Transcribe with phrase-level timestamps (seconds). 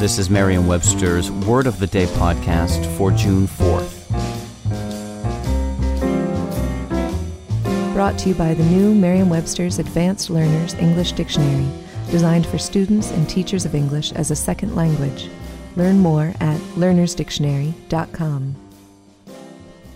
[0.00, 4.08] This is Merriam Webster's Word of the Day podcast for June 4th.
[7.92, 11.68] Brought to you by the new Merriam Webster's Advanced Learners English Dictionary,
[12.10, 15.28] designed for students and teachers of English as a second language.
[15.76, 18.56] Learn more at learnersdictionary.com.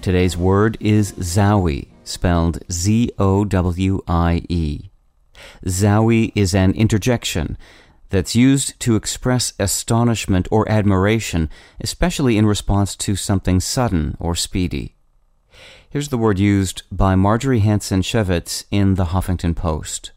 [0.03, 4.91] Today's word is zowie, spelled Z O W I E.
[5.65, 7.57] Zowie is an interjection
[8.11, 14.95] that's used to express astonishment or admiration, especially in response to something sudden or speedy.
[15.89, 20.11] Here's the word used by Marjorie Hansen Shaevitz in the Huffington Post.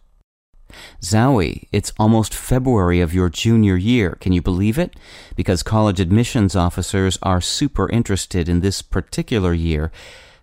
[1.02, 4.17] Zowie, it's almost February of your junior year.
[4.20, 4.95] Can you believe it?
[5.36, 9.92] Because college admissions officers are super interested in this particular year.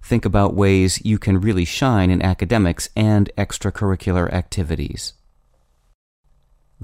[0.03, 5.15] Think about ways you can really shine in academics and extracurricular activities.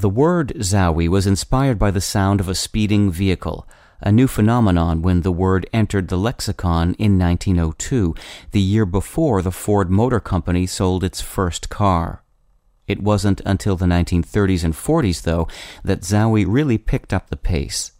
[0.00, 3.68] The word zowie was inspired by the sound of a speeding vehicle,
[4.00, 8.14] a new phenomenon when the word entered the lexicon in 1902,
[8.52, 12.24] the year before the Ford Motor Company sold its first car.
[12.86, 15.46] It wasn't until the 1930s and 40s, though,
[15.84, 17.92] that Zowie really picked up the pace.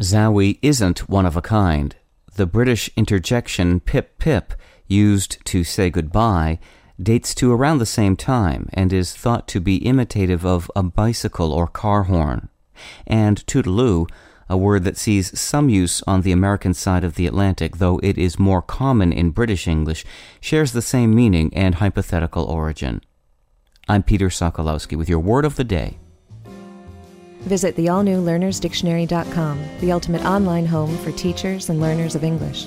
[0.00, 1.94] Zowie isn't one of a kind.
[2.34, 4.52] The British interjection pip pip,
[4.88, 6.58] used to say goodbye,
[7.00, 11.52] dates to around the same time and is thought to be imitative of a bicycle
[11.52, 12.48] or car horn.
[13.06, 14.06] And toodle-oo,
[14.48, 18.16] a word that sees some use on the American side of the Atlantic, though it
[18.16, 20.04] is more common in British English,
[20.40, 23.00] shares the same meaning and hypothetical origin.
[23.88, 25.98] I'm Peter Sokolowski with your word of the day.
[27.42, 32.66] Visit the all new learnersdictionary.com, the ultimate online home for teachers and learners of English.